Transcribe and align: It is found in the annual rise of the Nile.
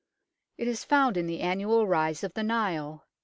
It 0.57 0.67
is 0.67 0.83
found 0.83 1.15
in 1.15 1.27
the 1.27 1.41
annual 1.41 1.85
rise 1.85 2.23
of 2.23 2.33
the 2.33 2.41
Nile. 2.41 3.05